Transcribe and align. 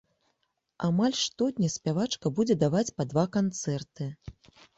Амаль 0.87 1.13
штодня 1.23 1.69
спявачка 1.75 2.27
будзе 2.41 2.57
даваць 2.65 2.85
па 2.97 3.07
два 3.11 3.27
канцэрты. 3.37 4.11